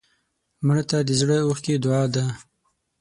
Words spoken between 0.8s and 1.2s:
ته د